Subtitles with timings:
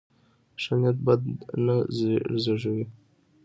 [0.61, 1.21] ښه نیت بد
[1.65, 1.75] نه
[2.43, 2.85] زېږوي.